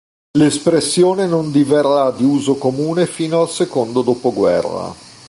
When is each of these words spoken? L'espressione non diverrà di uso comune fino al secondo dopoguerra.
L'espressione 0.39 1.27
non 1.27 1.51
diverrà 1.51 2.09
di 2.09 2.23
uso 2.23 2.55
comune 2.55 3.05
fino 3.05 3.39
al 3.41 3.49
secondo 3.51 4.01
dopoguerra. 4.01 4.95